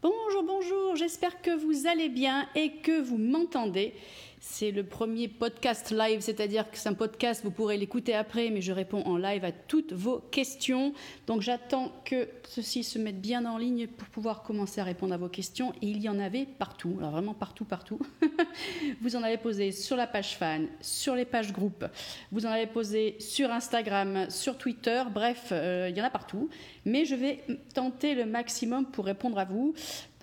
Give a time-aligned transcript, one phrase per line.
[0.00, 3.94] Bonjour, bonjour, j'espère que vous allez bien et que vous m'entendez.
[4.40, 8.60] C'est le premier podcast live, c'est-à-dire que c'est un podcast, vous pourrez l'écouter après, mais
[8.60, 10.92] je réponds en live à toutes vos questions.
[11.26, 15.16] Donc j'attends que ceci se mette bien en ligne pour pouvoir commencer à répondre à
[15.16, 15.72] vos questions.
[15.82, 17.98] Et il y en avait partout, alors vraiment partout, partout.
[19.00, 21.84] vous en avez posé sur la page fan, sur les pages groupes,
[22.30, 26.48] vous en avez posé sur Instagram, sur Twitter, bref, euh, il y en a partout.
[26.84, 27.40] Mais je vais
[27.74, 29.74] tenter le maximum pour répondre à vous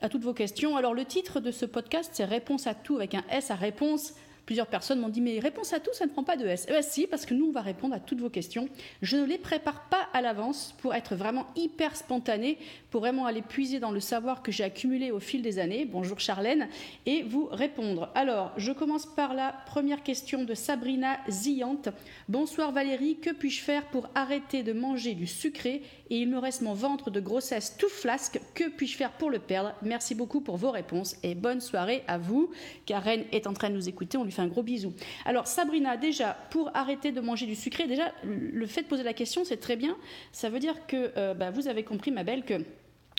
[0.02, 0.76] à toutes vos questions.
[0.78, 4.14] Alors le titre de ce podcast, c'est Réponse à tout avec un S à réponse
[4.46, 6.66] Plusieurs personnes m'ont dit mais réponse à tout, ça ne prend pas de S.
[6.68, 8.70] Eh bien si, parce que nous, on va répondre à toutes vos questions.
[9.02, 12.58] Je ne les prépare pas à l'avance pour être vraiment hyper spontané,
[12.92, 15.86] pour vraiment aller puiser dans le savoir que j'ai accumulé au fil des années.
[15.86, 16.68] Bonjour Charlène,
[17.06, 18.12] et vous répondre.
[18.16, 21.90] Alors, je commence par la première question de Sabrina Zillante.
[22.30, 26.62] Bonsoir Valérie, que puis-je faire pour arrêter de manger du sucré et il me reste
[26.62, 28.40] mon ventre de grossesse tout flasque.
[28.54, 29.74] Que puis-je faire pour le perdre?
[29.82, 32.52] Merci beaucoup pour vos réponses et bonne soirée à vous.
[32.86, 34.94] Karen est en train de nous écouter, on lui fait un gros bisou.
[35.26, 39.14] Alors Sabrina, déjà, pour arrêter de manger du sucré, déjà, le fait de poser la
[39.14, 39.98] question, c'est très bien.
[40.32, 42.62] Ça veut dire que euh, bah, vous avez compris, ma belle, que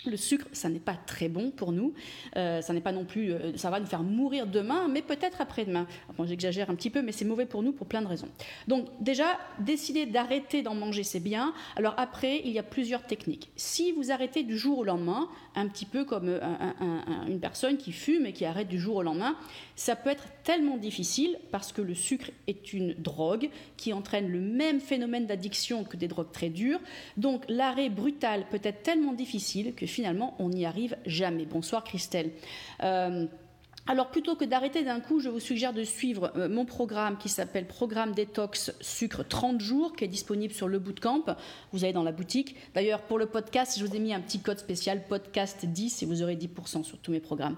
[0.05, 1.95] le sucre, ça n'est pas très bon pour nous.
[2.37, 5.41] Euh, ça n'est pas non plus, euh, ça va nous faire mourir demain, mais peut-être
[5.41, 5.87] après-demain.
[6.25, 8.29] j'exagère un petit peu, mais c'est mauvais pour nous pour plein de raisons.
[8.69, 11.53] Donc, déjà, décider d'arrêter d'en manger, c'est bien.
[11.77, 13.51] Alors après, il y a plusieurs techniques.
[13.57, 16.39] Si vous arrêtez du jour au lendemain, un petit peu comme
[17.27, 19.37] une personne qui fume et qui arrête du jour au lendemain,
[19.77, 24.41] ça peut être tellement difficile parce que le sucre est une drogue qui entraîne le
[24.41, 26.81] même phénomène d'addiction que des drogues très dures.
[27.19, 31.45] Donc, l'arrêt brutal peut être tellement difficile que finalement, on n'y arrive jamais.
[31.45, 32.33] Bonsoir Christelle.
[32.83, 33.27] Euh,
[33.89, 37.29] alors plutôt que d'arrêter d'un coup, je vous suggère de suivre euh, mon programme qui
[37.29, 41.25] s'appelle Programme Détox Sucre 30 jours, qui est disponible sur le Bootcamp.
[41.73, 42.57] Vous allez dans la boutique.
[42.75, 46.07] D'ailleurs, pour le podcast, je vous ai mis un petit code spécial podcast 10 et
[46.07, 47.57] vous aurez 10% sur tous mes programmes.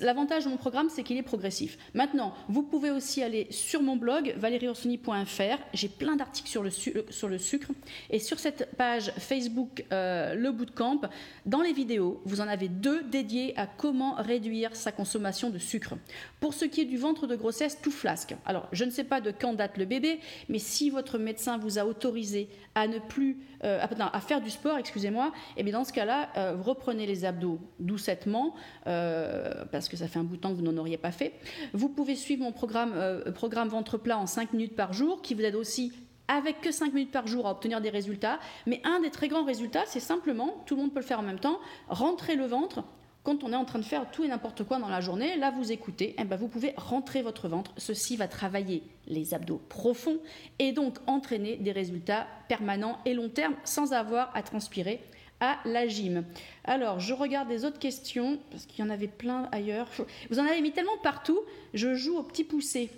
[0.00, 1.78] L'avantage de mon programme, c'est qu'il est progressif.
[1.94, 5.58] Maintenant, vous pouvez aussi aller sur mon blog valérieorsoni.fr.
[5.74, 7.68] J'ai plein d'articles sur le, sur le sucre.
[8.10, 11.02] Et sur cette page Facebook, euh, le Bootcamp,
[11.46, 15.94] dans les vidéos, vous en avez deux dédiées à comment réduire sa consommation de sucre.
[16.40, 18.34] Pour ce qui est du ventre de grossesse, tout flasque.
[18.44, 20.18] Alors, je ne sais pas de quand date le bébé,
[20.48, 24.78] mais si votre médecin vous a autorisé à ne plus, euh, à, faire du sport,
[24.78, 28.54] excusez-moi, et eh bien dans ce cas-là, euh, reprenez les abdos doucettement,
[28.86, 31.34] euh, parce que ça fait un bout de temps que vous n'en auriez pas fait.
[31.72, 32.94] Vous pouvez suivre mon programme,
[33.34, 35.92] programme ventre plat en 5 minutes par jour, qui vous aide aussi
[36.28, 38.38] avec que 5 minutes par jour à obtenir des résultats.
[38.66, 41.24] Mais un des très grands résultats, c'est simplement, tout le monde peut le faire en
[41.24, 41.58] même temps,
[41.88, 42.84] rentrer le ventre
[43.24, 45.50] quand on est en train de faire tout et n'importe quoi dans la journée, là
[45.50, 47.72] vous écoutez, eh ben vous pouvez rentrer votre ventre.
[47.76, 50.18] Ceci va travailler les abdos profonds
[50.58, 55.00] et donc entraîner des résultats permanents et long terme sans avoir à transpirer
[55.40, 56.24] à la gym.
[56.64, 59.88] Alors, je regarde des autres questions, parce qu'il y en avait plein ailleurs.
[60.30, 61.40] Vous en avez mis tellement partout,
[61.74, 62.90] je joue au petit poussé.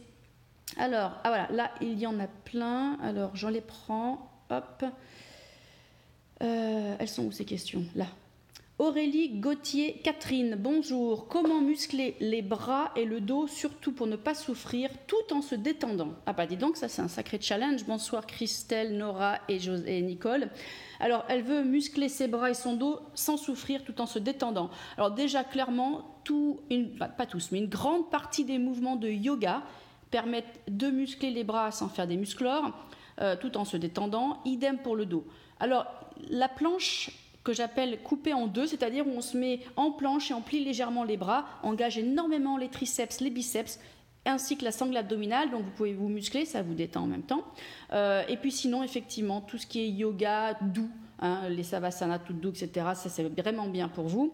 [0.76, 2.98] Alors, ah voilà, là, il y en a plein.
[3.02, 4.30] Alors, j'en les prends.
[4.50, 4.84] Hop.
[6.42, 7.84] Euh, elles sont où ces questions?
[7.94, 8.06] Là.
[8.80, 11.28] Aurélie Gauthier Catherine, bonjour.
[11.28, 15.54] Comment muscler les bras et le dos, surtout pour ne pas souffrir, tout en se
[15.54, 16.14] détendant?
[16.26, 17.84] Ah bah dis donc, ça c'est un sacré challenge.
[17.84, 20.50] Bonsoir Christelle, Nora et, Nicole.
[20.98, 24.70] Alors, elle veut muscler ses bras et son dos sans souffrir tout en se détendant.
[24.96, 26.58] Alors déjà, clairement, tout,
[26.98, 29.62] pas tous, mais une grande partie des mouvements de yoga
[30.10, 32.72] permettent de muscler les bras sans faire des musclores,
[33.20, 34.40] euh, tout en se détendant.
[34.44, 35.24] Idem pour le dos.
[35.60, 35.86] Alors,
[36.28, 37.12] la planche
[37.44, 40.64] que j'appelle couper en deux, c'est-à-dire où on se met en planche et on plie
[40.64, 43.78] légèrement les bras, engage énormément les triceps, les biceps,
[44.26, 47.22] ainsi que la sangle abdominale, donc vous pouvez vous muscler, ça vous détend en même
[47.22, 47.44] temps.
[47.92, 50.88] Euh, et puis sinon, effectivement, tout ce qui est yoga doux,
[51.20, 54.32] hein, les savasana tout doux, etc., ça c'est vraiment bien pour vous.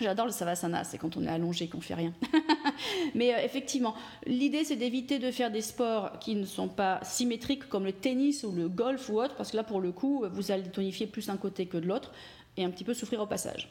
[0.00, 2.12] J'adore le savasana, c'est quand on est allongé qu'on fait rien.
[3.14, 3.94] Mais euh, effectivement,
[4.26, 8.44] l'idée c'est d'éviter de faire des sports qui ne sont pas symétriques comme le tennis
[8.44, 11.28] ou le golf ou autre, parce que là pour le coup, vous allez tonifier plus
[11.28, 12.12] un côté que de l'autre
[12.56, 13.68] et un petit peu souffrir au passage.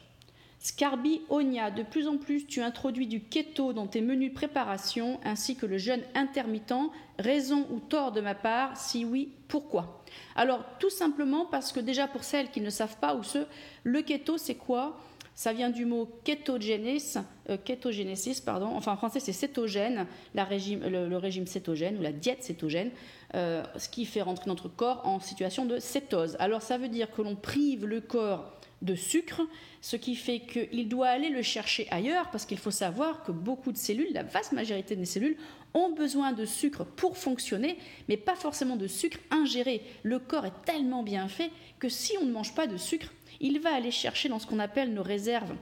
[0.60, 5.20] Scarbi Onia, de plus en plus tu introduis du keto dans tes menus de préparation
[5.24, 6.74] ainsi que le jeûne intermittent.
[7.20, 8.76] Raison ou tort de ma part?
[8.76, 10.04] Si oui, pourquoi?
[10.36, 13.48] Alors tout simplement parce que déjà pour celles qui ne savent pas ou ceux,
[13.84, 15.00] le keto c'est quoi?
[15.38, 18.66] Ça vient du mot kétogénésis, euh, pardon.
[18.74, 22.90] enfin en français c'est cétogène, le, régime cétogène ou la diète cétogène,
[23.36, 26.38] euh, ce qui fait rentrer notre corps en situation de cétose.
[26.40, 28.52] Alors ça veut dire que l'on prive le corps
[28.82, 29.44] de sucre,
[29.80, 33.72] ce qui fait qu'il doit aller le chercher ailleurs, parce qu'il faut savoir que beaucoup
[33.72, 35.38] de cellules, la vaste majorité des cellules,
[35.76, 37.78] ont besoin de sucre pour fonctionner,
[38.10, 39.84] mais pas forcément de sucre ingéré.
[40.02, 43.60] Le corps est tellement bien fait que si on ne mange pas de sucre, il
[43.60, 45.54] va aller chercher dans ce qu'on appelle nos réserves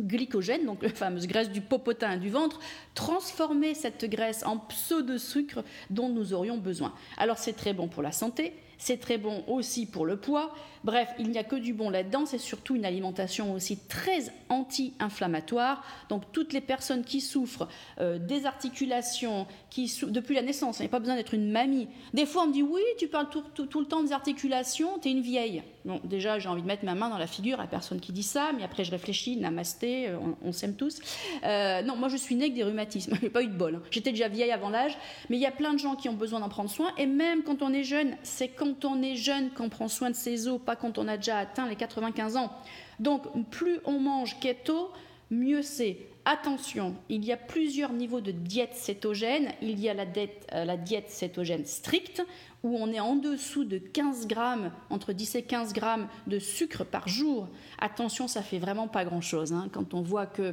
[0.00, 2.60] glycogène, donc la fameuse graisse du popotin et du ventre,
[2.94, 6.92] transformer cette graisse en pseudo-sucre dont nous aurions besoin.
[7.16, 10.54] Alors c'est très bon pour la santé, c'est très bon aussi pour le poids.
[10.84, 12.26] Bref, il n'y a que du bon là-dedans.
[12.26, 15.84] C'est surtout une alimentation aussi très anti-inflammatoire.
[16.08, 17.68] Donc toutes les personnes qui souffrent
[18.00, 21.88] euh, des articulations, qui depuis la naissance, il n'y a pas besoin d'être une mamie.
[22.12, 23.44] Des fois, on me dit oui, tu parles tout,
[23.80, 25.62] le temps des articulations, tu es une vieille.
[26.04, 28.50] Déjà, j'ai envie de mettre ma main dans la figure à personne qui dit ça,
[28.56, 31.00] mais après je réfléchis, namasté, euh, on, s'aime tous.
[31.44, 33.76] Euh, non, moi je suis née avec des rhumatismes, j'ai pas eu de bol.
[33.76, 33.82] Hein.
[33.90, 34.96] J'étais déjà vieille avant l'âge,
[35.30, 37.42] mais il y a plein de gens qui ont besoin d'en prendre soin, et même
[37.42, 40.60] quand on est jeune, c'est quand on est jeune qu'on prend soin de ses os,
[40.64, 42.52] pas quand on a déjà atteint les 95 ans.
[42.98, 44.90] Donc plus on mange keto,
[45.30, 45.98] mieux c'est.
[46.28, 49.52] Attention, il y a plusieurs niveaux de diète cétogène.
[49.62, 50.06] Il y a la,
[50.54, 52.20] euh, la, diète cétogène stricte,
[52.66, 56.84] où on est en dessous de 15 grammes, entre 10 et 15 grammes de sucre
[56.84, 57.48] par jour.
[57.78, 59.52] Attention, ça fait vraiment pas grand-chose.
[59.52, 59.68] Hein.
[59.72, 60.52] quand on voit que,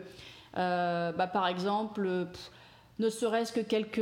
[0.57, 2.27] euh, bah, par exemple,
[2.99, 3.97] ne serait-ce que quelques,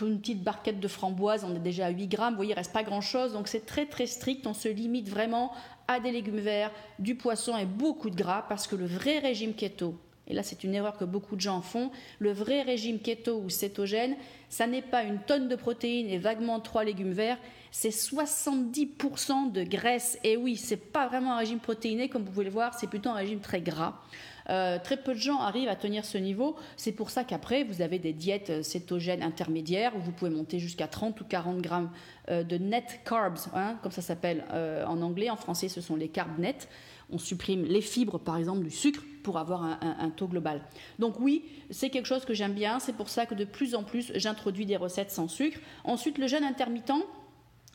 [0.00, 2.72] une petite barquette de framboises, on est déjà à 8 grammes, vous voyez, il reste
[2.72, 3.32] pas grand-chose.
[3.32, 5.52] Donc c'est très très strict, on se limite vraiment
[5.88, 6.70] à des légumes verts,
[7.00, 9.98] du poisson et beaucoup de gras, parce que le vrai régime keto,
[10.28, 13.50] et là c'est une erreur que beaucoup de gens font, le vrai régime keto ou
[13.50, 14.16] cétogène,
[14.48, 17.38] ça n'est pas une tonne de protéines et vaguement trois légumes verts,
[17.70, 20.18] c'est 70% de graisse.
[20.24, 23.10] Et oui, c'est pas vraiment un régime protéiné comme vous pouvez le voir, c'est plutôt
[23.10, 24.00] un régime très gras.
[24.48, 26.56] Euh, très peu de gens arrivent à tenir ce niveau.
[26.76, 30.58] C'est pour ça qu'après, vous avez des diètes euh, cétogènes intermédiaires où vous pouvez monter
[30.58, 31.90] jusqu'à 30 ou 40 grammes
[32.30, 34.44] euh, de net carbs, hein, comme ça s'appelle
[34.86, 35.30] en anglais.
[35.30, 36.68] En français, ce sont les carbs nets.
[37.10, 40.62] On supprime les fibres, par exemple, du sucre pour avoir un taux global.
[40.98, 42.78] Donc oui, c'est quelque chose que j'aime bien.
[42.78, 45.58] C'est pour ça que de plus en plus, j'introduis des recettes sans sucre.
[45.84, 46.92] Ensuite, le jeûne intermittent.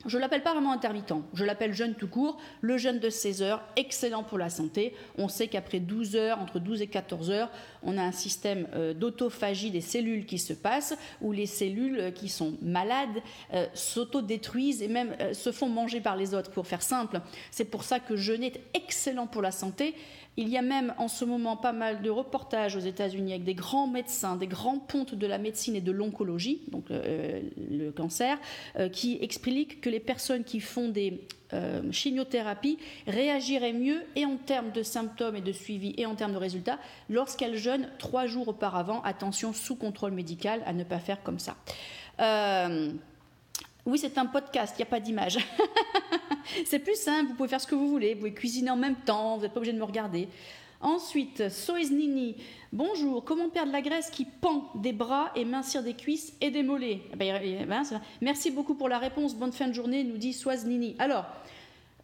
[0.06, 2.38] Je l'appelle pas vraiment intermittent, je l'appelle jeûne tout court.
[2.60, 4.94] Le jeûne de 16 heures, excellent pour la santé.
[5.16, 7.50] On sait qu'après 12 heures, entre 12 et 14 heures,
[7.82, 12.10] on a un système euh, d'autophagie des cellules qui se passe, où les cellules euh,
[12.10, 13.22] qui sont malades
[13.54, 17.20] euh, s'autodétruisent et même se font manger par les autres, pour faire simple.
[17.50, 19.94] C'est pour ça que jeûner est excellent pour la santé.
[20.38, 23.54] Il y a même en ce moment pas mal de reportages aux États-Unis avec des
[23.54, 28.38] grands médecins, des grands pontes de la médecine et de l'oncologie, donc euh, le cancer,
[28.78, 31.20] euh, qui expliquent que les personnes qui font des
[31.52, 36.32] euh, chimiothérapies réagiraient mieux et en termes de symptômes et de suivi et en termes
[36.32, 36.78] de résultats
[37.10, 39.02] lorsqu'elles jeûnent trois jours auparavant.
[39.02, 41.56] Attention, sous contrôle médical, à ne pas faire comme ça.
[43.84, 45.38] Oui, c'est un podcast, il n'y a pas d'image.
[46.66, 48.94] c'est plus simple, vous pouvez faire ce que vous voulez, vous pouvez cuisiner en même
[48.94, 50.28] temps, vous n'êtes pas obligé de me regarder.
[50.80, 52.36] Ensuite, Sois Nini,
[52.72, 56.62] bonjour, comment perdre la graisse qui pend des bras et mincir des cuisses et des
[56.62, 57.00] mollets?
[57.12, 57.82] Eh ben, eh ben,
[58.20, 60.96] Merci beaucoup pour la réponse, bonne fin de journée, nous dit Sois Nini.
[60.98, 61.26] Alors,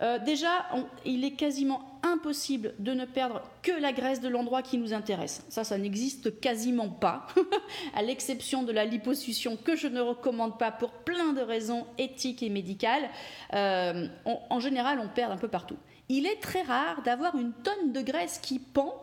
[0.03, 0.67] euh, déjà,
[1.05, 5.45] il est quasiment impossible de ne perdre que la graisse de l'endroit qui nous intéresse.
[5.49, 7.27] Ça, ça n'existe quasiment pas,
[7.95, 12.43] à l'exception de la liposuction que je ne recommande pas pour plein de raisons éthiques
[12.43, 13.09] et médicales.
[13.55, 15.77] Euh, en général, on perd un peu partout.
[16.09, 18.95] Il est très rare d'avoir une tonne de graisse qui pend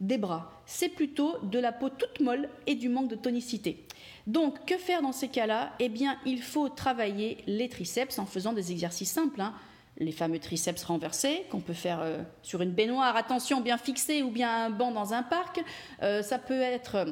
[0.00, 0.62] des bras.
[0.66, 3.86] C'est plutôt de la peau toute molle et du manque de tonicité.
[4.26, 5.72] Donc, que faire dans ces cas-là?
[5.78, 9.40] Eh bien, il faut travailler les triceps en faisant des exercices simples.
[9.40, 9.54] Hein
[10.00, 14.30] les fameux triceps renversés qu'on peut faire euh, sur une baignoire, attention, bien fixée ou
[14.30, 15.62] bien un banc dans un parc.
[16.02, 17.04] Euh, ça peut être euh,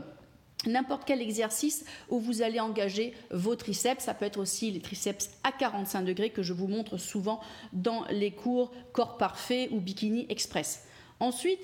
[0.66, 4.02] n'importe quel exercice où vous allez engager vos triceps.
[4.02, 7.40] Ça peut être aussi les triceps à 45 degrés que je vous montre souvent
[7.74, 10.86] dans les cours corps parfait ou bikini express.
[11.20, 11.60] Ensuite,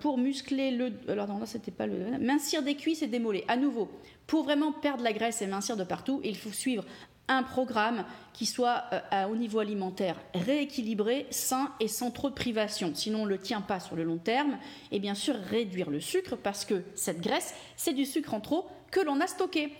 [0.00, 0.92] pour muscler le.
[1.08, 2.18] Alors non, là, c'était pas le.
[2.18, 3.44] Mincir des cuisses et des.
[3.48, 3.88] À nouveau,
[4.26, 6.84] pour vraiment perdre la graisse et mincir de partout, il faut suivre
[7.28, 12.92] un programme qui soit euh, au niveau alimentaire rééquilibré, sain et sans trop de privation.
[12.94, 14.58] Sinon, on ne le tient pas sur le long terme.
[14.92, 18.66] Et bien sûr, réduire le sucre parce que cette graisse, c'est du sucre en trop
[18.90, 19.72] que l'on a stocké.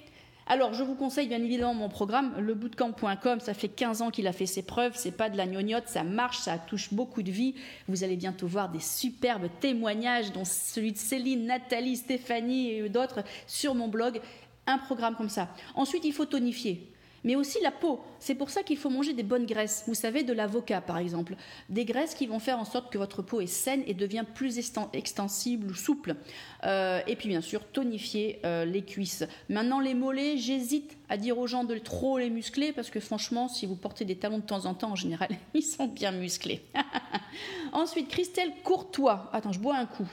[0.46, 3.40] Alors, je vous conseille bien évidemment mon programme, lebootcamp.com.
[3.40, 4.92] Ça fait 15 ans qu'il a fait ses preuves.
[4.94, 7.54] C'est pas de la gnognotte, ça marche, ça touche beaucoup de vie.
[7.88, 13.24] Vous allez bientôt voir des superbes témoignages, dont celui de Céline, Nathalie, Stéphanie et d'autres
[13.46, 14.20] sur mon blog.
[14.66, 15.48] Un programme comme ça.
[15.74, 16.93] Ensuite, il faut tonifier
[17.24, 18.00] mais aussi la peau.
[18.18, 19.84] C'est pour ça qu'il faut manger des bonnes graisses.
[19.86, 21.36] Vous savez, de l'avocat par exemple.
[21.68, 24.58] Des graisses qui vont faire en sorte que votre peau est saine et devient plus
[24.92, 26.16] extensible ou souple.
[26.64, 29.24] Euh, et puis bien sûr, tonifier euh, les cuisses.
[29.48, 33.48] Maintenant, les mollets, j'hésite à dire aux gens de trop les muscler parce que franchement,
[33.48, 36.62] si vous portez des talons de temps en temps, en général, ils sont bien musclés.
[37.72, 39.30] Ensuite, Christelle Courtois.
[39.32, 40.08] Attends, je bois un coup.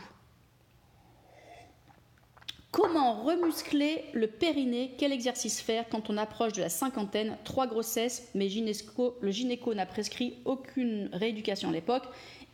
[2.72, 4.96] Comment remuscler le périnée?
[4.98, 7.38] Quel exercice faire quand on approche de la cinquantaine?
[7.44, 12.06] Trois grossesses, mais le gynéco n'a prescrit aucune rééducation à l'époque.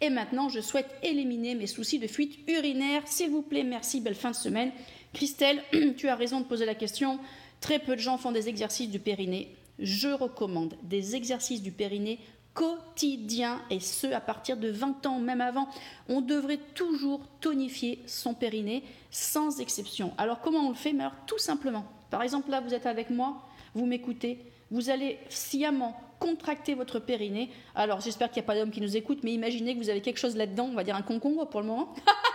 [0.02, 3.04] Et maintenant, je souhaite éliminer mes soucis de fuite urinaire.
[3.06, 4.72] S'il vous plaît, merci, belle fin de semaine.
[5.14, 5.62] Christelle,
[5.98, 7.20] tu as raison de poser la question.
[7.62, 9.56] Très peu de gens font des exercices du périnée.
[9.78, 12.20] Je recommande des exercices du périnée
[12.58, 15.70] quotidiens et ce à partir de 20 ans, même avant.
[16.10, 20.12] On devrait toujours tonifier son périnée sans exception.
[20.18, 20.92] Alors comment on le fait?
[20.92, 21.86] Mais alors tout simplement.
[22.10, 23.44] Par exemple, là, vous êtes avec moi,
[23.76, 24.40] vous m'écoutez,
[24.72, 27.52] vous allez sciemment contracter votre périnée.
[27.76, 30.02] Alors j'espère qu'il n'y a pas d'homme qui nous écoute, mais imaginez que vous avez
[30.02, 31.94] quelque chose là-dedans, on va dire un concombre pour le moment.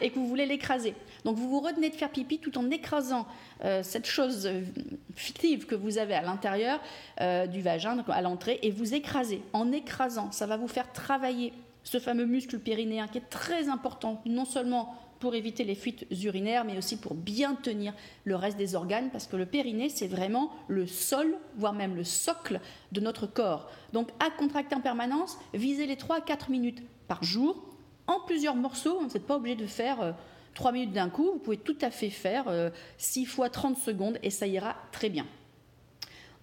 [0.00, 0.94] et que vous voulez l'écraser.
[1.24, 3.26] Donc vous vous retenez de faire pipi tout en écrasant
[3.64, 4.62] euh, cette chose euh,
[5.14, 6.80] fictive que vous avez à l'intérieur
[7.20, 9.42] euh, du vagin, à l'entrée, et vous écrasez.
[9.52, 14.20] En écrasant, ça va vous faire travailler ce fameux muscle périnéen qui est très important,
[14.26, 17.92] non seulement pour éviter les fuites urinaires, mais aussi pour bien tenir
[18.24, 22.04] le reste des organes, parce que le périnée, c'est vraiment le sol, voire même le
[22.04, 22.60] socle
[22.92, 23.70] de notre corps.
[23.92, 27.62] Donc à contracter en permanence, visez les 3 à 4 minutes par jour,
[28.10, 28.98] en plusieurs morceaux.
[29.00, 30.14] Vous n'êtes pas obligé de faire
[30.54, 31.30] 3 euh, minutes d'un coup.
[31.32, 32.44] Vous pouvez tout à fait faire
[32.98, 35.26] 6 euh, fois 30 secondes et ça ira très bien.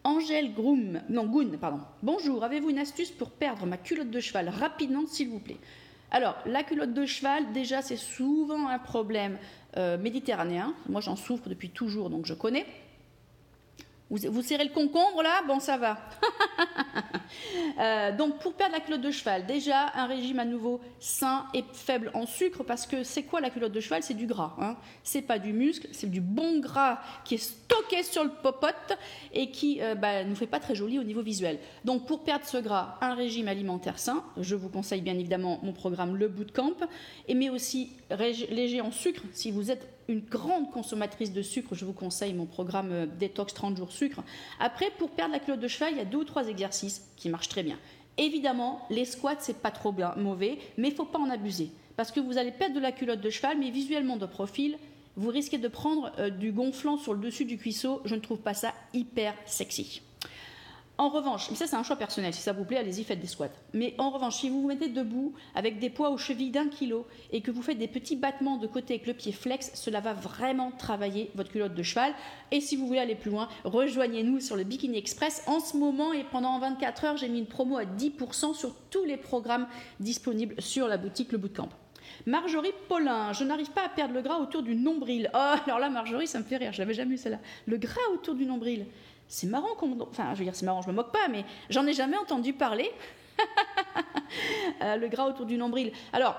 [0.03, 1.81] Angèle Groom, non, Goun, pardon.
[2.01, 5.57] Bonjour, avez-vous une astuce pour perdre ma culotte de cheval rapidement, s'il vous plaît?
[6.12, 9.38] Alors, la culotte de cheval, déjà, c'est souvent un problème
[9.75, 10.74] euh, méditerranéen.
[10.88, 12.65] Moi, j'en souffre depuis toujours, donc je connais.
[14.09, 15.41] Vous, serrez le concombre là?
[15.45, 15.97] Bon, ça va.
[17.79, 21.63] Euh, donc, pour perdre la culotte de cheval, déjà un régime à nouveau sain et
[21.74, 24.03] faible en sucre, parce que c'est quoi la culotte de cheval?
[24.03, 24.55] C'est du gras.
[24.60, 28.98] Hein c'est pas du muscle, c'est du bon gras qui est stocké sur le popote
[29.34, 31.60] et qui ne euh, bah, nous fait pas très joli au niveau visuel.
[31.86, 34.24] Donc, pour perdre ce gras, un régime alimentaire sain.
[34.39, 36.75] Je vous conseille bien évidemment mon programme Le Bootcamp,
[37.34, 37.91] mais aussi
[38.50, 42.45] léger en sucre si vous êtes une grande consommatrice de sucre, je vous conseille mon
[42.45, 44.23] programme euh, Détox 30 jours sucre.
[44.59, 47.29] Après, pour perdre la culotte de cheval, il y a deux ou trois exercices qui
[47.29, 47.77] marchent très bien.
[48.17, 51.69] Évidemment, les squats, c'est pas trop bien, mauvais, mais il faut pas en abuser.
[51.95, 54.77] Parce que vous allez perdre de la culotte de cheval, mais visuellement de profil,
[55.15, 58.01] vous risquez de prendre euh, du gonflant sur le dessus du cuisseau.
[58.05, 60.01] Je ne trouve pas ça hyper sexy.
[61.00, 63.27] En revanche, mais ça c'est un choix personnel, si ça vous plaît, allez-y, faites des
[63.27, 63.50] squats.
[63.74, 67.06] Mais en revanche, si vous vous mettez debout avec des poids aux chevilles d'un kilo
[67.32, 70.13] et que vous faites des petits battements de côté avec le pied flex, cela va
[70.13, 72.13] vraiment travailler votre culotte de cheval.
[72.51, 75.44] Et si vous voulez aller plus loin, rejoignez-nous sur le Bikini Express.
[75.46, 79.04] En ce moment et pendant 24 heures, j'ai mis une promo à 10% sur tous
[79.04, 79.68] les programmes
[80.00, 81.70] disponibles sur la boutique Le Bootcamp.
[82.25, 85.30] Marjorie Paulin, je n'arrive pas à perdre le gras autour du nombril.
[85.34, 87.39] Oh, alors là, Marjorie, ça me fait rire, je l'avais jamais eu celle-là.
[87.68, 88.88] Le gras autour du nombril
[89.27, 89.67] c'est marrant.
[90.01, 92.53] Enfin, je veux dire, c'est marrant, je me moque pas, mais j'en ai jamais entendu
[92.53, 92.91] parler.
[94.81, 95.93] Euh, le gras autour du nombril.
[96.12, 96.36] Alors,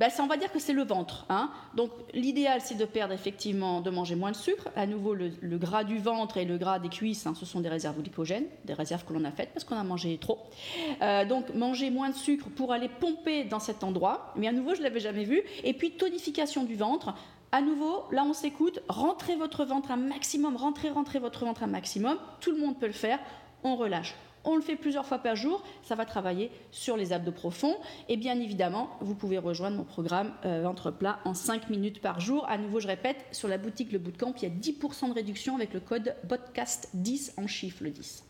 [0.00, 1.26] ben, ça, on va dire que c'est le ventre.
[1.28, 1.50] Hein.
[1.74, 4.70] Donc, l'idéal, c'est de perdre effectivement, de manger moins de sucre.
[4.74, 7.68] À nouveau, le, gras du ventre et le gras des cuisses, hein, ce sont des
[7.68, 10.38] réserves glycogènes, des réserves que l'on a faites parce qu'on a mangé trop.
[11.02, 14.32] Euh, donc, manger moins de sucre pour aller pomper dans cet endroit.
[14.36, 15.42] Mais à nouveau, je ne l'avais jamais vu.
[15.64, 17.12] Et puis, tonification du ventre.
[17.52, 21.66] À nouveau, là on s'écoute, rentrez votre ventre un maximum, rentrez, rentrez votre ventre un
[21.66, 23.18] maximum, tout le monde peut le faire,
[23.64, 24.14] on relâche.
[24.44, 27.76] On le fait plusieurs fois par jour, ça va travailler sur les abdos profonds.
[28.08, 32.20] Et bien évidemment, vous pouvez rejoindre mon programme euh, Ventre plat en 5 minutes par
[32.20, 32.46] jour.
[32.48, 35.56] À nouveau, je répète, sur la boutique Le Bootcamp, il y a 10% de réduction
[35.56, 38.29] avec le code podcast10 en chiffre le 10.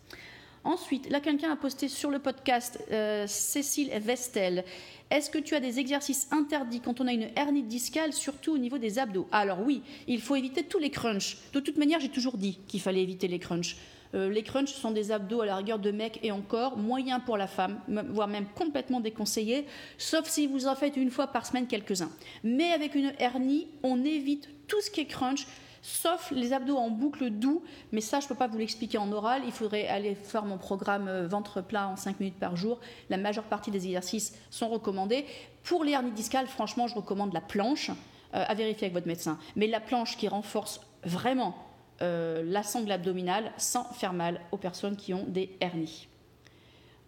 [0.63, 4.65] Ensuite, là, quelqu'un a posté sur le podcast euh, Cécile Vestel.
[5.11, 8.59] Est-ce que tu as des exercices interdits quand on a une hernie discale, surtout au
[8.59, 9.27] niveau des abdos?
[9.33, 11.39] Alors oui, il faut éviter tous les crunchs.
[11.55, 13.77] De toute manière, j'ai toujours dit qu'il fallait éviter les crunchs.
[14.15, 17.39] Euh, les crunchs sont des abdos à la rigueur de mec et encore moyens pour
[17.39, 21.69] la femme, voire même complètement déconseillés, sauf si vous en faites une fois par semaine
[21.69, 22.11] quelques-uns.
[22.45, 25.47] Mais avec une hernie, on évite tout ce qui est crunch
[25.83, 29.11] sauf les abdos en boucle doux, mais ça je ne peux pas vous l'expliquer en
[29.13, 32.81] oral, il faudrait aller faire mon programme euh, ventre plat en 5 minutes par jour,
[33.09, 35.27] la majeure partie des exercices sont recommandés.
[35.63, 37.91] Pour les hernies discales, franchement je recommande la planche,
[38.35, 41.55] euh, à vérifier avec votre médecin, mais la planche qui renforce vraiment
[42.03, 46.09] euh, la sangle abdominale sans faire mal aux personnes qui ont des hernies.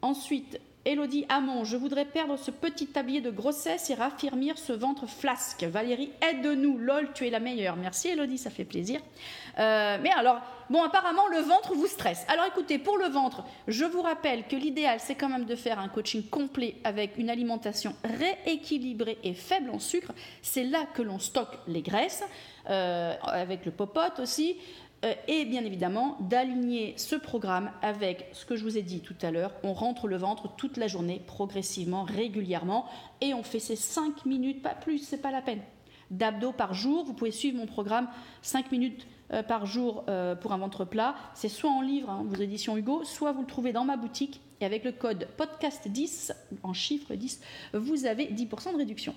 [0.03, 5.07] Ensuite, Elodie Hamon, je voudrais perdre ce petit tablier de grossesse et raffermir ce ventre
[5.07, 5.63] flasque.
[5.63, 6.77] Valérie, aide-nous.
[6.77, 7.77] Lol, tu es la meilleure.
[7.77, 9.01] Merci Elodie, ça fait plaisir.
[9.61, 12.25] Euh, mais alors, bon, apparemment, le ventre vous stresse.
[12.27, 15.79] Alors écoutez, pour le ventre, je vous rappelle que l'idéal, c'est quand même de faire
[15.79, 20.13] un coaching complet avec une alimentation rééquilibrée et faible en sucre.
[20.43, 22.25] C'est là que l'on stocke les graisses,
[22.69, 24.57] euh, avec le popote aussi.
[25.05, 29.17] Euh, et bien évidemment d'aligner ce programme avec ce que je vous ai dit tout
[29.23, 29.53] à l'heure.
[29.65, 32.87] On rentre le ventre toute la journée, progressivement, régulièrement,
[33.21, 35.61] et on fait ces 5 minutes, pas plus, c'est pas la peine.
[36.11, 38.07] D'abdos par jour, vous pouvez suivre mon programme
[38.43, 41.17] 5 minutes euh, par jour euh, pour un ventre plat.
[41.35, 44.41] C'est soit en livre, hein, vos éditions Hugo, soit vous le trouvez dans ma boutique
[44.61, 46.33] Et avec le code podcast 10,
[46.63, 47.41] en chiffre 10,
[47.73, 49.15] vous avez 10% de réduction.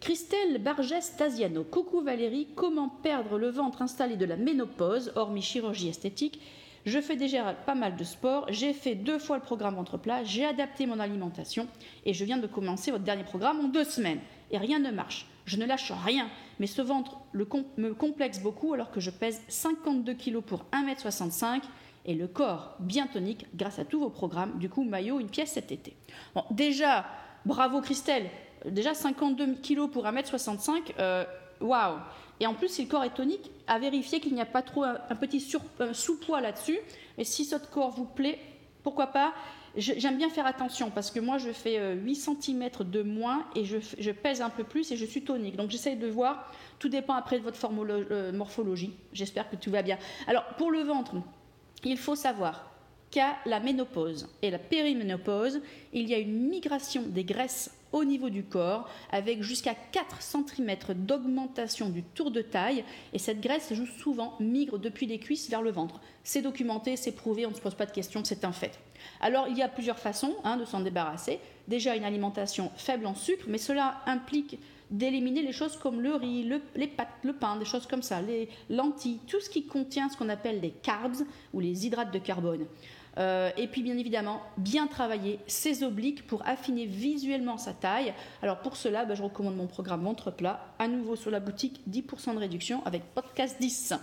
[0.00, 1.64] Christelle Barges-Taziano.
[1.64, 6.40] Coucou Valérie, comment perdre le ventre installé de la ménopause, hormis chirurgie esthétique?
[6.84, 10.22] Je fais déjà pas mal de sport, j'ai fait deux fois le programme ventre plat,
[10.22, 11.66] j'ai adapté mon alimentation
[12.04, 14.20] et je viens de commencer votre dernier programme en deux semaines.
[14.52, 15.26] Et rien ne marche.
[15.46, 16.28] Je ne lâche rien,
[16.60, 21.62] mais ce ventre me complexe beaucoup alors que je pèse 52 kg pour 1m65
[22.04, 24.58] et le corps bien tonique grâce à tous vos programmes.
[24.58, 25.96] Du coup, maillot, une pièce cet été.
[26.36, 27.06] Bon, déjà,
[27.44, 28.30] bravo Christelle,
[28.64, 31.24] déjà 52 kg pour 1m65, euh,
[31.60, 31.98] waouh
[32.40, 34.84] Et en plus, si le corps est tonique, à vérifier qu'il n'y a pas trop
[34.84, 35.40] un, petit
[35.92, 36.78] sous-poids là-dessus.
[37.18, 38.38] Et si ce corps vous plaît,
[38.82, 39.32] pourquoi pas
[39.76, 43.66] J'aime bien faire attention parce que moi je fais 8 euh, cm de moins et
[43.66, 45.56] je, pèse un peu plus et je suis tonique.
[45.56, 47.60] Donc j'essaye de voir, tout dépend après de votre
[48.10, 48.94] euh, morphologie.
[49.12, 49.98] J'espère que tout va bien.
[50.28, 51.16] Alors pour le ventre,
[51.84, 52.70] il faut savoir
[53.10, 55.60] qu'à la ménopause et la périménopause,
[55.92, 60.76] il y a une migration des graisses au niveau du corps, avec jusqu'à 4 cm
[60.94, 65.62] d'augmentation du tour de taille, et cette graisse joue souvent migre depuis les cuisses vers
[65.62, 66.00] le ventre.
[66.22, 68.78] C'est documenté, c'est prouvé, on ne se pose pas de questions, c'est un fait.
[69.20, 71.40] Alors il y a plusieurs façons hein, de s'en débarrasser.
[71.68, 74.58] Déjà une alimentation faible en sucre, mais cela implique
[74.90, 78.48] d'éliminer les choses comme le riz, les pâtes, le pain, des choses comme ça, les
[78.70, 82.66] lentilles, tout ce qui contient ce qu'on appelle des carbs ou les hydrates de carbone.
[83.18, 88.12] Euh, et puis bien évidemment, bien travailler ses obliques pour affiner visuellement sa taille.
[88.42, 91.80] Alors pour cela, bah, je recommande mon programme Ventre plat, à nouveau sur la boutique,
[91.88, 93.94] 10% de réduction avec podcast 10.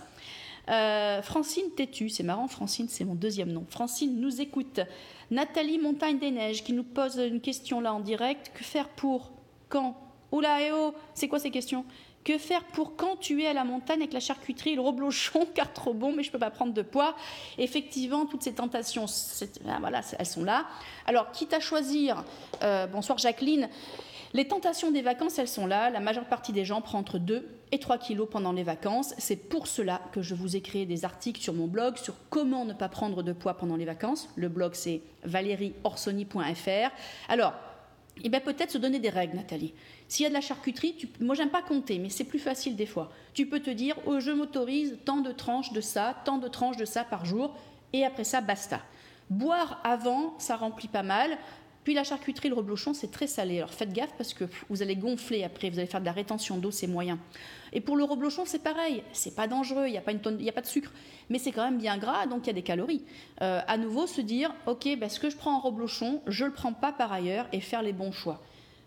[0.70, 3.64] Euh, Francine Tétu, c'est marrant, Francine, c'est mon deuxième nom.
[3.68, 4.80] Francine nous écoute.
[5.30, 8.50] Nathalie Montagne des Neiges qui nous pose une question là en direct.
[8.54, 9.32] Que faire pour?
[9.68, 9.96] Quand?
[10.32, 11.84] Oula, eh oh, c'est quoi ces questions?
[12.24, 15.46] Que faire pour quand tu es à la montagne avec la charcuterie et le reblochon,
[15.54, 17.14] car trop bon, mais je ne peux pas prendre de poids
[17.58, 19.06] Effectivement, toutes ces tentations,
[19.68, 20.66] ah, voilà, elles sont là.
[21.06, 22.24] Alors, quitte à choisir,
[22.62, 23.68] euh, bonsoir Jacqueline,
[24.34, 25.90] les tentations des vacances, elles sont là.
[25.90, 29.14] La majeure partie des gens prend entre 2 et 3 kilos pendant les vacances.
[29.16, 32.64] C'est pour cela que je vous ai créé des articles sur mon blog sur comment
[32.64, 34.28] ne pas prendre de poids pendant les vacances.
[34.34, 36.90] Le blog, c'est valérieorsoni.fr.
[37.28, 37.52] Alors,
[38.22, 39.74] eh bien peut-être se donner des règles, Nathalie.
[40.08, 41.08] S'il y a de la charcuterie, tu...
[41.20, 43.10] moi j'aime pas compter, mais c'est plus facile des fois.
[43.32, 46.76] Tu peux te dire, oh, je m'autorise tant de tranches de ça, tant de tranches
[46.76, 47.56] de ça par jour,
[47.92, 48.80] et après ça, basta.
[49.30, 51.38] Boire avant, ça remplit pas mal.
[51.84, 53.58] Puis la charcuterie, le reblochon, c'est très salé.
[53.58, 56.56] Alors faites gaffe parce que vous allez gonfler après, vous allez faire de la rétention
[56.56, 57.18] d'eau, c'est moyen.
[57.72, 59.02] Et pour le reblochon, c'est pareil.
[59.12, 60.92] C'est pas dangereux, il n'y a, pas tonne, a pas de sucre.
[61.30, 63.02] Mais c'est quand même bien gras, donc il y a des calories.
[63.42, 66.52] Euh, à nouveau, se dire, ok, ben, ce que je prends en reblochon, je le
[66.52, 68.40] prends pas par ailleurs et faire les bons choix.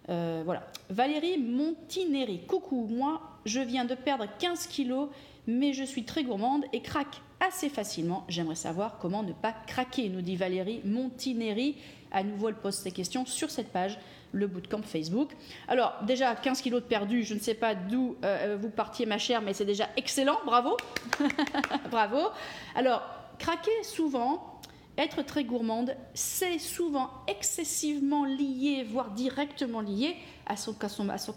[0.10, 0.66] Euh, voilà.
[0.90, 5.10] Valérie Montineri, coucou, moi je viens de perdre 15 kilos,
[5.48, 8.26] mais je suis très gourmande et craque assez facilement.
[8.28, 11.76] J'aimerais savoir comment ne pas craquer, nous dit Valérie Montineri.
[12.12, 14.00] À nouveau, elle pose ses questions sur cette page,
[14.32, 15.32] le bootcamp Facebook.
[15.68, 19.18] Alors, déjà, 15 kilos de perdu, je ne sais pas d'où euh, vous partiez, ma
[19.18, 20.78] chère, mais c'est déjà excellent, bravo.
[21.92, 22.30] bravo.
[22.76, 23.04] Alors,
[23.40, 24.58] craquer souvent,
[24.98, 30.16] être très gourmande, c'est souvent excessivement lié, voire directement lié
[30.48, 30.74] à son,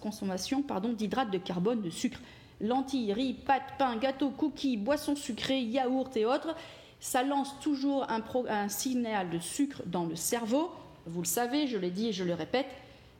[0.00, 2.20] consommation d'hydrates de carbone, de sucre.
[2.62, 6.54] Lentilles, riz, pâtes, pain, gâteaux, cookies, boissons sucrées, yaourts et autres,
[7.00, 10.70] ça lance toujours un, signal de sucre dans le cerveau.
[11.06, 12.66] Vous le savez, je l'ai dit et je le répète,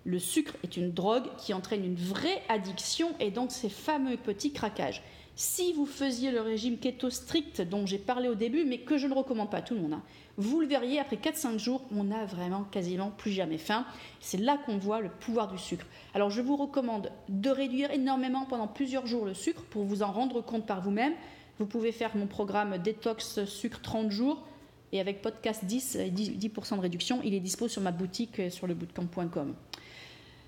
[0.04, 4.52] le sucre est une drogue qui entraîne une vraie addiction et donc ces fameux petits
[4.52, 5.02] craquages.
[5.34, 9.06] Si vous faisiez le régime keto strict dont j'ai parlé au début, mais que je
[9.06, 10.02] ne recommande pas à tout le monde, hein,
[10.36, 13.86] vous le verriez, après 4-5 jours, on n'a vraiment quasiment plus jamais faim.
[14.20, 15.86] C'est là qu'on voit le pouvoir du sucre.
[16.14, 20.12] Alors je vous recommande de réduire énormément pendant plusieurs jours le sucre pour vous en
[20.12, 21.14] rendre compte par vous-même.
[21.60, 24.42] Vous pouvez faire mon programme détox sucre 30 jours
[24.92, 28.66] et avec podcast 10, 10%, de réduction, il est dispo sur ma boutique euh, sur
[28.66, 29.54] le bootcamp.com.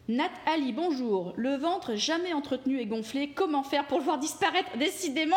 [0.09, 1.35] Nat Ali, bonjour.
[1.37, 4.75] Le ventre jamais entretenu et gonflé, comment faire pour le voir disparaître?
[4.79, 5.37] Décidément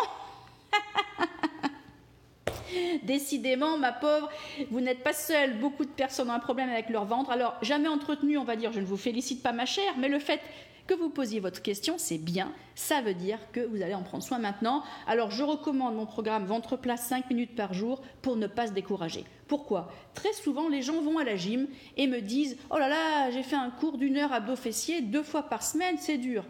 [3.04, 4.30] Décidément, ma pauvre,
[4.72, 5.60] vous n'êtes pas seule.
[5.60, 7.32] Beaucoup de personnes ont un problème avec leur ventre.
[7.32, 10.20] Alors, jamais entretenu, on va dire, je ne vous félicite pas, ma chère, mais le
[10.20, 10.40] fait
[10.88, 12.52] que vous posiez votre question, c'est bien.
[12.76, 14.84] Ça veut dire que vous allez en prendre soin maintenant.
[15.08, 18.74] Alors, je recommande mon programme Ventre plat 5 minutes par jour pour ne pas se
[18.74, 19.26] décourager.
[19.48, 19.92] Pourquoi?
[20.14, 21.68] Très souvent, les gens vont à la gym
[21.98, 25.24] et me disent Oh là là, j'ai fait un cours d'une heure abdos fessiers deux
[25.24, 26.44] fois par semaine, c'est dur.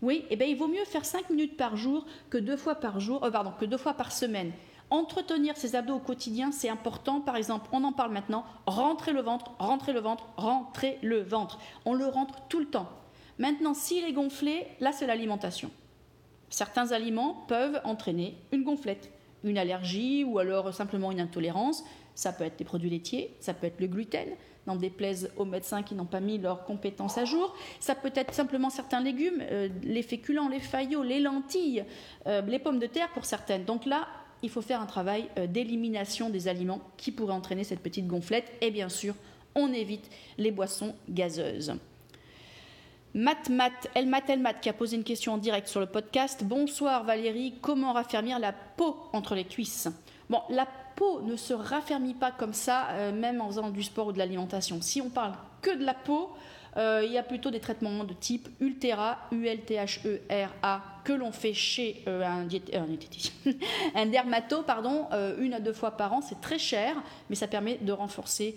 [0.00, 3.00] Oui, eh bien, il vaut mieux faire 5 minutes par jour que deux fois par
[3.00, 4.52] jour, euh, pardon, que deux fois par semaine.
[4.90, 7.20] Entretenir ses abdos au quotidien, c'est important.
[7.20, 11.58] Par exemple, on en parle maintenant, rentrer le ventre, rentrer le ventre, rentrer le ventre.
[11.84, 12.88] On le rentre tout le temps.
[13.38, 15.70] Maintenant, s'il est gonflé, là, c'est l'alimentation.
[16.50, 19.10] Certains aliments peuvent entraîner une gonflette,
[19.44, 21.84] une allergie ou alors simplement une intolérance.
[22.14, 24.28] Ça peut être les produits laitiers, ça peut être le gluten,
[24.66, 27.54] n'en déplaise aux médecins qui n'ont pas mis leurs compétences à jour.
[27.78, 31.84] Ça peut être simplement certains légumes, euh, les féculents, les faillots, les lentilles,
[32.26, 33.64] euh, les pommes de terre pour certaines.
[33.64, 34.08] Donc là,
[34.42, 38.50] il faut faire un travail euh, d'élimination des aliments qui pourraient entraîner cette petite gonflette.
[38.60, 39.14] Et bien sûr,
[39.54, 41.74] on évite les boissons gazeuses.
[43.14, 45.86] Mat Mat, El Mat El Mat qui a posé une question en direct sur le
[45.86, 46.44] podcast.
[46.44, 49.88] Bonsoir Valérie, comment raffermir la peau entre les cuisses?
[50.28, 54.08] Bon, la peau ne se raffermit pas comme ça, euh, même en faisant du sport
[54.08, 54.82] ou de l'alimentation.
[54.82, 56.30] Si on parle que de la peau,
[56.76, 62.02] euh, il y a plutôt des traitements de type Ultera, U-L-T-H-E-R-A, que l'on fait chez
[62.06, 62.46] euh, un,
[63.94, 65.06] un, dermato, pardon,
[65.38, 66.20] une à deux fois par an.
[66.20, 66.96] C'est très cher,
[67.30, 68.56] mais ça permet de renforcer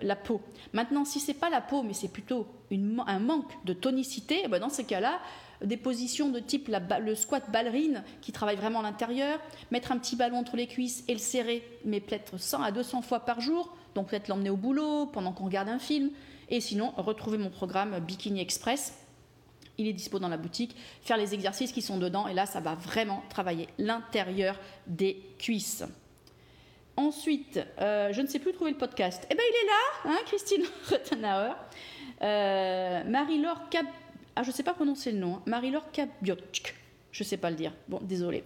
[0.00, 0.40] la peau.
[0.72, 4.58] Maintenant, si c'est pas la peau, mais c'est plutôt un manque de tonicité, eh ben,
[4.58, 5.20] dans ces cas-là,
[5.64, 6.70] des positions de type
[7.00, 9.38] le squat ballerine qui travaille vraiment à l'intérieur,
[9.70, 13.02] mettre un petit ballon entre les cuisses et le serrer, mais peut-être 100 à 200
[13.02, 16.10] fois par jour, donc peut-être l'emmener au boulot pendant qu'on regarde un film,
[16.52, 18.94] et sinon retrouver mon programme Bikini Express.
[19.78, 22.60] Il est dispo dans la boutique, faire les exercices qui sont dedans, et là ça
[22.60, 25.82] va vraiment travailler l'intérieur des cuisses.
[26.96, 29.26] Ensuite, euh, je ne sais plus trouver le podcast.
[29.30, 31.54] Eh bien, il est là, hein, Christine Rottenauer.
[32.20, 33.86] Euh, Marie-Laure Cap
[34.34, 35.36] ah, je ne sais pas prononcer le nom.
[35.36, 35.42] Hein.
[35.46, 36.74] Marie-Laure Kabiotk.
[37.10, 37.72] Je ne sais pas le dire.
[37.88, 38.44] Bon, désolé.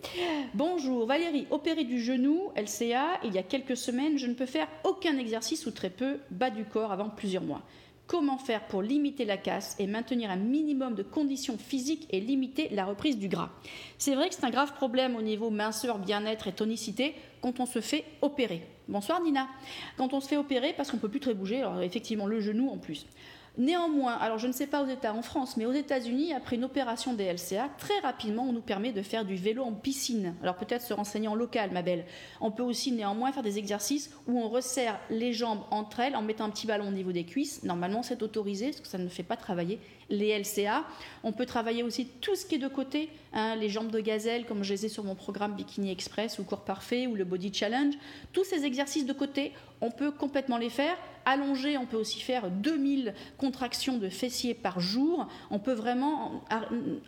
[0.53, 1.47] Bonjour, Valérie.
[1.51, 5.67] Opérée du genou, LCA, il y a quelques semaines, je ne peux faire aucun exercice
[5.67, 7.63] ou très peu bas du corps avant plusieurs mois.
[8.07, 12.69] Comment faire pour limiter la casse et maintenir un minimum de conditions physiques et limiter
[12.69, 13.51] la reprise du gras
[13.99, 17.67] C'est vrai que c'est un grave problème au niveau minceur, bien-être et tonicité quand on
[17.67, 18.63] se fait opérer.
[18.87, 19.49] Bonsoir Nina.
[19.97, 22.71] Quand on se fait opérer parce qu'on peut plus très bouger, alors effectivement le genou
[22.71, 23.07] en plus.
[23.59, 26.65] Néanmoins, alors je ne sais pas aux États en France, mais aux États-Unis, après une
[26.65, 30.35] opération des LCA, très rapidement, on nous permet de faire du vélo en piscine.
[30.43, 32.05] Alors peut-être se renseigner en local, ma belle.
[32.43, 36.23] On peut aussi néanmoins faire des exercices où on resserre les jambes entre elles en
[36.23, 37.63] mettant un petit ballon au niveau des cuisses.
[37.63, 40.85] Normalement, c'est autorisé parce que ça ne fait pas travailler les LCA.
[41.25, 44.47] On peut travailler aussi tout ce qui est de côté, hein, les jambes de gazelle,
[44.47, 47.53] comme je les ai sur mon programme Bikini Express ou Corps Parfait ou le Body
[47.53, 47.95] Challenge.
[48.33, 50.97] Tous ces exercices de côté, on peut complètement les faire.
[51.25, 55.27] Allongé, on peut aussi faire 2000 contractions de fessiers par jour.
[55.51, 56.45] On peut vraiment,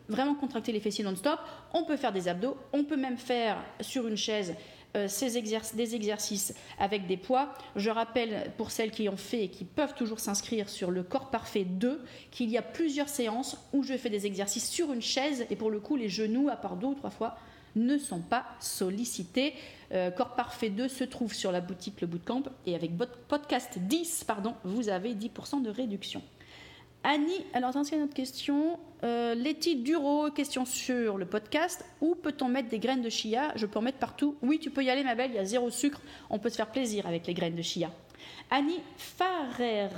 [0.08, 1.38] vraiment contracter les fessiers non-stop.
[1.72, 2.56] On peut faire des abdos.
[2.72, 4.54] On peut même faire sur une chaise
[4.96, 5.40] euh, ces
[5.74, 7.52] des exercices avec des poids.
[7.76, 11.30] Je rappelle pour celles qui ont fait et qui peuvent toujours s'inscrire sur le Corps
[11.30, 15.46] Parfait 2 qu'il y a plusieurs séances où je fais des exercices sur une chaise
[15.50, 17.36] et pour le coup les genoux, à part deux ou trois fois,
[17.76, 19.54] ne sont pas sollicités.
[19.92, 22.92] Euh, Corps Parfait 2 se trouve sur la boutique Le Bootcamp et avec
[23.28, 26.22] podcast 10, pardon, vous avez 10% de réduction.
[27.04, 28.78] Annie, alors attention à notre question.
[29.04, 29.34] Euh,
[29.76, 31.84] Duro, question sur le podcast.
[32.00, 33.52] Où peut-on mettre des graines de chia?
[33.54, 34.36] Je peux en mettre partout.
[34.42, 36.00] Oui, tu peux y aller, ma belle, il y a zéro sucre.
[36.28, 37.90] On peut se faire plaisir avec les graines de chia.
[38.50, 39.88] Annie Farrer.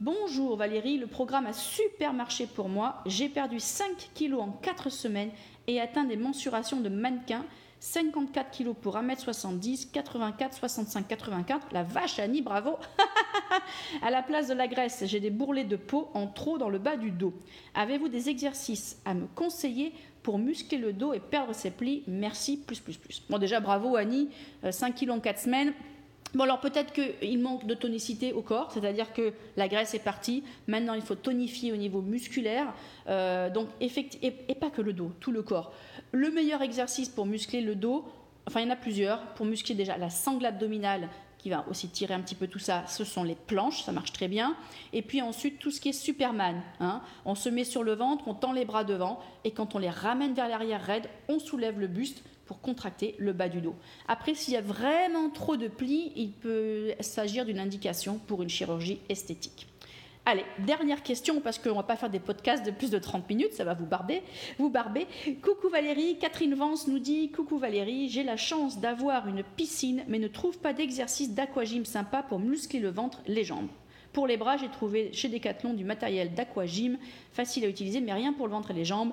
[0.00, 3.02] Bonjour Valérie, le programme a super marché pour moi.
[3.06, 5.30] J'ai perdu 5 kilos en 4 semaines
[5.66, 7.44] et atteint des mensurations de mannequin.
[7.84, 11.66] 54 kg pour 1m70, 84, 65, 84.
[11.72, 12.78] La vache Annie, bravo
[14.02, 16.78] À la place de la graisse, j'ai des bourrelets de peau en trop dans le
[16.78, 17.34] bas du dos.
[17.74, 19.92] Avez-vous des exercices à me conseiller
[20.22, 22.04] pour muscler le dos et perdre ses plis?
[22.06, 23.22] Merci, plus, plus, plus.
[23.28, 24.30] Bon déjà, bravo Annie,
[24.68, 25.74] 5 euh, kg en 4 semaines.
[26.34, 30.42] Bon, alors peut-être qu'il manque de tonicité au corps, c'est-à-dire que la graisse est partie.
[30.66, 32.74] Maintenant, il faut tonifier au niveau musculaire.
[33.08, 35.72] Euh, donc, et, pas que le dos, tout le corps.
[36.10, 38.04] Le meilleur exercice pour muscler le dos,
[38.48, 39.20] enfin, il y en a plusieurs.
[39.34, 42.84] Pour muscler déjà la sangle abdominale, qui va aussi tirer un petit peu tout ça,
[42.88, 44.56] ce sont les planches, ça marche très bien.
[44.92, 46.62] Et puis ensuite, tout ce qui est Superman.
[46.80, 47.00] Hein.
[47.26, 49.90] On se met sur le ventre, on tend les bras devant, et quand on les
[49.90, 53.74] ramène vers l'arrière raide, on soulève le buste pour contracter le bas du dos.
[54.08, 58.48] Après, s'il y a vraiment trop de plis, il peut s'agir d'une indication pour une
[58.48, 59.66] chirurgie esthétique.
[60.26, 63.28] Allez, dernière question, parce qu'on ne va pas faire des podcasts de plus de 30
[63.28, 64.22] minutes, ça va vous barber.
[64.58, 65.06] Vous barber.
[65.42, 70.18] Coucou Valérie, Catherine Vance nous dit Coucou Valérie, j'ai la chance d'avoir une piscine, mais
[70.18, 73.68] ne trouve pas d'exercice d'aquagym sympa pour muscler le ventre, les jambes.
[74.14, 76.96] Pour les bras, j'ai trouvé chez Decathlon du matériel d'aquagym,
[77.32, 79.12] facile à utiliser, mais rien pour le ventre et les jambes.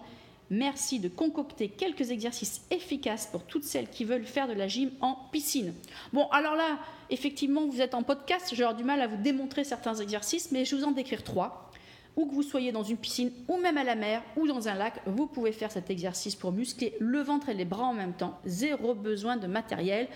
[0.52, 4.92] Merci de concocter quelques exercices efficaces pour toutes celles qui veulent faire de la gym
[5.00, 5.74] en piscine.
[6.12, 6.78] Bon, alors là,
[7.10, 10.76] effectivement, vous êtes en podcast, j'aurai du mal à vous démontrer certains exercices, mais je
[10.76, 11.72] vais vous en décrire trois.
[12.18, 14.76] Où que vous soyez dans une piscine ou même à la mer ou dans un
[14.76, 18.12] lac, vous pouvez faire cet exercice pour muscler le ventre et les bras en même
[18.12, 18.38] temps.
[18.46, 20.10] Zéro besoin de matériel.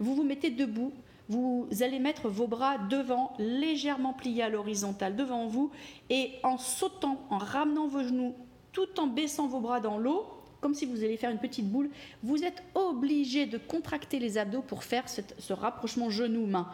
[0.00, 0.94] Vous vous mettez debout,
[1.28, 5.70] vous allez mettre vos bras devant, légèrement pliés à l'horizontale devant vous,
[6.08, 8.34] et en sautant, en ramenant vos genoux
[8.72, 10.26] tout en baissant vos bras dans l'eau,
[10.60, 11.90] comme si vous alliez faire une petite boule,
[12.22, 16.68] vous êtes obligé de contracter les abdos pour faire ce rapprochement genou-main.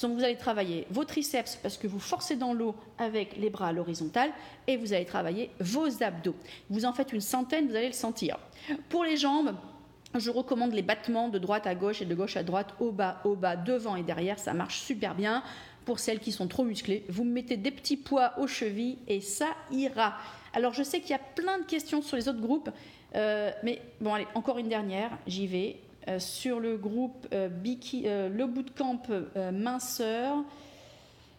[0.00, 3.68] Donc vous allez travailler vos triceps parce que vous forcez dans l'eau avec les bras
[3.68, 4.30] à l'horizontale
[4.66, 6.34] et vous allez travailler vos abdos.
[6.70, 8.38] Vous en faites une centaine, vous allez le sentir.
[8.88, 9.54] Pour les jambes,
[10.14, 13.20] je recommande les battements de droite à gauche et de gauche à droite, au bas,
[13.24, 14.38] au bas, devant et derrière.
[14.38, 15.42] Ça marche super bien.
[15.84, 19.48] Pour celles qui sont trop musclées, vous mettez des petits poids aux chevilles et ça
[19.70, 20.14] ira.
[20.52, 22.70] Alors je sais qu'il y a plein de questions sur les autres groupes,
[23.14, 25.76] euh, mais bon allez, encore une dernière, j'y vais.
[26.08, 29.02] Euh, sur le groupe euh, Biki, le bootcamp
[29.52, 30.36] minceur,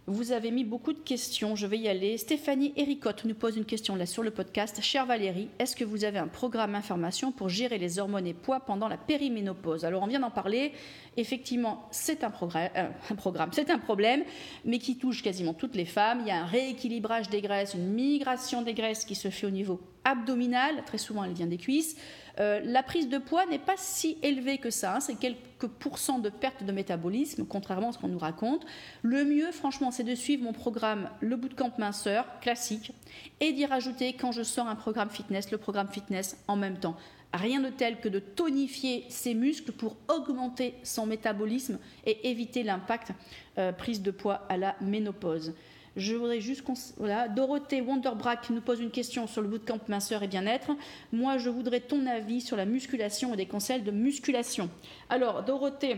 [0.07, 2.17] vous avez mis beaucoup de questions, je vais y aller.
[2.17, 4.81] Stéphanie Ericotte nous pose une question là sur le podcast.
[4.81, 8.61] Chère Valérie, est-ce que vous avez un programme information pour gérer les hormones et poids
[8.61, 9.85] pendant la périménopause?
[9.85, 10.73] Alors on vient d'en parler.
[11.17, 14.23] Effectivement, c'est euh, un, programme, c'est un problème,
[14.65, 16.21] mais qui touche quasiment toutes les femmes.
[16.21, 19.51] Il y a un rééquilibrage des graisses, une migration des graisses qui se fait au
[19.51, 20.83] niveau abdominal.
[20.85, 21.95] Très souvent, elle vient des cuisses.
[22.39, 24.99] Euh, la prise de poids n'est pas si élevée que ça, hein.
[24.99, 28.65] c'est quelques pourcents de perte de métabolisme, contrairement à ce qu'on nous raconte.
[29.01, 32.93] Le mieux, franchement, c'est de suivre mon programme Le Bootcamp Minceur, classique,
[33.39, 36.95] et d'y rajouter, quand je sors un programme fitness, le programme fitness en même temps.
[37.33, 43.11] Rien de tel que de tonifier ses muscles pour augmenter son métabolisme et éviter l'impact
[43.57, 45.53] euh, prise de poids à la ménopause.
[45.97, 46.63] Je voudrais juste.
[46.97, 47.27] Voilà.
[47.27, 50.71] Dorothée Wonderbrack nous pose une question sur le bootcamp minceur et bien-être.
[51.11, 54.69] Moi, je voudrais ton avis sur la musculation et des conseils de musculation.
[55.09, 55.97] Alors, Dorothée.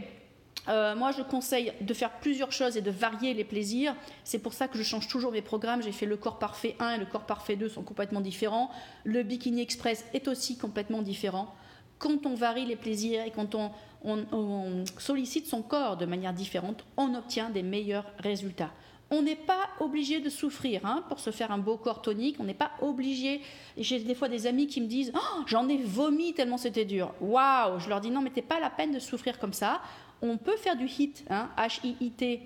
[0.69, 3.95] Euh, moi, je conseille de faire plusieurs choses et de varier les plaisirs.
[4.23, 5.83] C'est pour ça que je change toujours mes programmes.
[5.83, 8.71] J'ai fait le corps parfait 1 et le corps parfait 2 sont complètement différents.
[9.03, 11.53] Le bikini express est aussi complètement différent.
[11.99, 17.13] Quand on varie les plaisirs et quand on sollicite son corps de manière différente, on
[17.13, 18.71] obtient des meilleurs résultats.
[19.11, 22.37] On n'est pas obligé de souffrir hein, pour se faire un beau corps tonique.
[22.39, 23.41] On n'est pas obligé.
[23.77, 27.13] J'ai des fois des amis qui me disent oh, J'en ai vomi tellement c'était dur.
[27.21, 29.81] Waouh Je leur dis Non, mais t'es pas la peine de souffrir comme ça.
[30.21, 32.41] On peut faire du HIT, hein, H-I-I-T,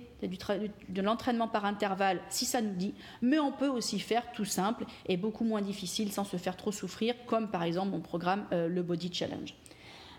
[0.89, 4.86] de l'entraînement par intervalle si ça nous dit, mais on peut aussi faire tout simple
[5.08, 8.67] et beaucoup moins difficile sans se faire trop souffrir, comme par exemple mon programme euh,
[8.67, 9.54] le Body Challenge.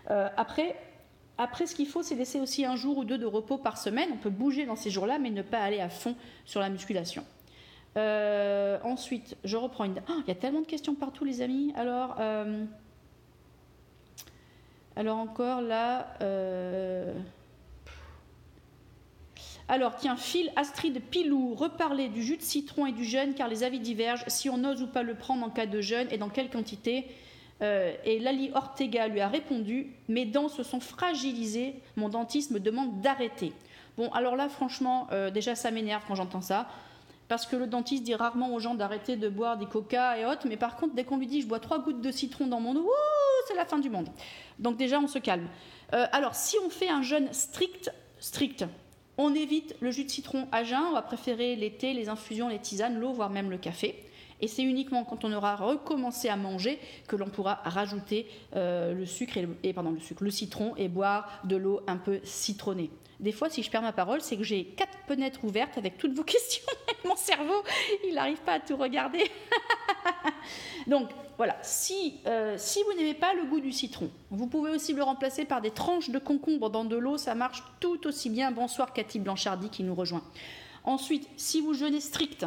[0.09, 0.77] Euh, après,
[1.39, 4.09] après, ce qu'il faut, c'est laisser aussi un jour ou deux de repos par semaine.
[4.13, 7.23] On peut bouger dans ces jours-là, mais ne pas aller à fond sur la musculation.
[7.95, 10.01] Euh, ensuite, je reprends une.
[10.09, 11.71] Oh, il y a tellement de questions partout, les amis.
[11.77, 12.65] Alors, euh,
[14.97, 16.13] alors encore là.
[16.21, 17.13] Euh,
[19.69, 23.63] alors, tiens, Phil Astrid Pilou, reparler du jus de citron et du jeûne, car les
[23.63, 24.25] avis divergent.
[24.27, 27.05] Si on ose ou pas le prendre en cas de jeûne et dans quelle quantité
[27.61, 32.59] euh, et Lali Ortega lui a répondu Mes dents se sont fragilisées, mon dentiste me
[32.59, 33.53] demande d'arrêter.
[33.97, 36.67] Bon, alors là, franchement, euh, déjà, ça m'énerve quand j'entends ça.
[37.27, 40.47] Parce que le dentiste dit rarement aux gens d'arrêter de boire des coca et autres,
[40.47, 42.75] mais par contre, dès qu'on lui dit je bois trois gouttes de citron dans mon
[42.75, 42.89] eau,
[43.47, 44.09] c'est la fin du monde.
[44.57, 45.47] Donc déjà, on se calme.
[45.93, 48.65] Euh, alors, si on fait un jeûne strict, strict,
[49.17, 52.47] on évite le jus de citron à jeun, on va préférer les thés, les infusions,
[52.47, 54.03] les tisanes, l'eau, voire même le café.
[54.41, 59.05] Et c'est uniquement quand on aura recommencé à manger que l'on pourra rajouter euh, le
[59.05, 62.89] sucre et, pardon, le sucre, le citron et boire de l'eau un peu citronnée.
[63.19, 66.13] Des fois, si je perds ma parole, c'est que j'ai quatre fenêtres ouvertes avec toutes
[66.13, 66.63] vos questions.
[67.05, 67.63] Mon cerveau,
[68.07, 69.29] il n'arrive pas à tout regarder.
[70.87, 74.93] Donc voilà, si, euh, si vous n'aimez pas le goût du citron, vous pouvez aussi
[74.93, 78.51] le remplacer par des tranches de concombre dans de l'eau, ça marche tout aussi bien.
[78.51, 80.23] Bonsoir Cathy Blanchardy qui nous rejoint.
[80.83, 82.45] Ensuite, si vous jeûnez strict,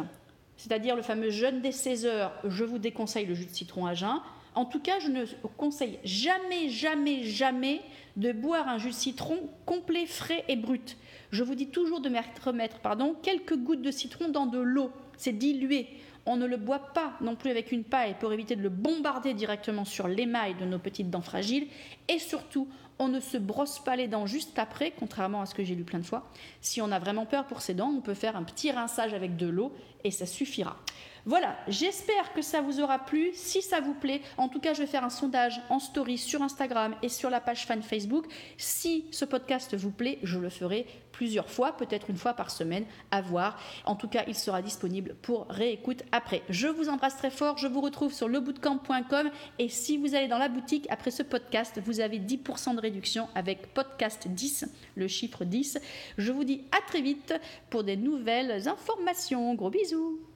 [0.57, 3.93] c'est-à-dire le fameux jeûne des 16 heures, je vous déconseille le jus de citron à
[3.93, 4.19] jeun.
[4.55, 5.25] En tout cas, je ne
[5.57, 7.81] conseille jamais, jamais, jamais
[8.17, 10.97] de boire un jus de citron complet, frais et brut.
[11.31, 12.09] Je vous dis toujours de
[12.45, 14.91] remettre pardon, quelques gouttes de citron dans de l'eau.
[15.17, 15.87] C'est dilué.
[16.25, 19.33] On ne le boit pas non plus avec une paille pour éviter de le bombarder
[19.33, 21.67] directement sur l'émail de nos petites dents fragiles.
[22.07, 22.67] Et surtout,
[22.99, 25.83] on ne se brosse pas les dents juste après, contrairement à ce que j'ai lu
[25.83, 26.29] plein de fois.
[26.61, 29.35] Si on a vraiment peur pour ses dents, on peut faire un petit rinçage avec
[29.35, 30.77] de l'eau et ça suffira.
[31.25, 33.31] Voilà, j'espère que ça vous aura plu.
[33.33, 36.41] Si ça vous plaît, en tout cas, je vais faire un sondage en story sur
[36.41, 38.25] Instagram et sur la page fan Facebook.
[38.57, 42.83] Si ce podcast vous plaît, je le ferai plusieurs fois, peut-être une fois par semaine,
[43.09, 43.57] à voir.
[43.85, 46.41] En tout cas, il sera disponible pour réécoute après.
[46.49, 47.57] Je vous embrasse très fort.
[47.57, 51.79] Je vous retrouve sur lebootcamp.com et si vous allez dans la boutique après ce podcast,
[51.85, 55.79] vous avez 10% de réduction avec podcast 10, le chiffre 10.
[56.17, 57.33] Je vous dis à très vite
[57.69, 59.53] pour des nouvelles informations.
[59.55, 60.32] Gros bisous